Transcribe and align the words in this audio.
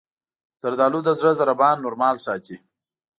زردالو 0.61 0.99
د 1.03 1.09
زړه 1.19 1.31
ضربان 1.39 1.75
نورمال 1.85 2.15
ساتي. 2.25 2.55